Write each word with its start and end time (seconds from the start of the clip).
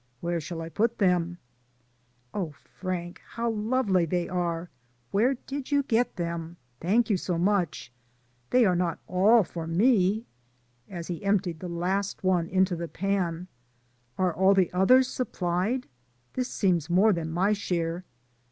"Where 0.19 0.41
shall 0.41 0.61
I 0.63 0.69
put 0.69 0.97
them?" 0.97 1.37
"Oh, 2.33 2.49
Frank, 2.53 3.21
how 3.33 3.51
lovely 3.51 4.03
they 4.05 4.27
are. 4.27 4.71
Where 5.11 5.35
did 5.35 5.71
you 5.71 5.83
get 5.83 6.15
them? 6.15 6.57
Thank 6.79 7.11
you 7.11 7.17
so 7.17 7.37
much; 7.37 7.93
DAYS 8.49 8.61
ON 8.61 8.61
THE 8.61 8.65
ROAD. 8.65 8.65
23 8.65 8.65
they 8.65 8.65
are 8.65 8.75
not 8.75 8.99
all 9.35 9.43
for 9.43 9.67
me?"— 9.67 10.25
^as 10.91 11.07
he 11.07 11.23
emptied 11.23 11.59
the 11.59 11.69
last 11.69 12.23
one 12.23 12.47
into 12.47 12.75
the 12.75 12.87
pan. 12.87 13.47
"Are 14.17 14.33
all 14.33 14.55
the 14.55 14.73
others 14.73 15.07
supplied? 15.07 15.85
This 16.33 16.49
seems 16.49 16.89
more 16.89 17.13
than 17.13 17.29
my 17.29 17.53
share." 17.53 18.03